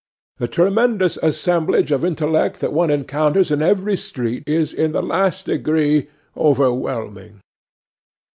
The 0.39 0.47
tremendous 0.47 1.17
assemblage 1.21 1.91
of 1.91 2.03
intellect 2.03 2.59
that 2.59 2.73
one 2.73 2.89
encounters 2.89 3.51
in 3.51 3.61
every 3.61 3.95
street 3.95 4.43
is 4.47 4.73
in 4.73 4.93
the 4.93 5.03
last 5.03 5.45
degree 5.45 6.09
overwhelming. 6.35 7.41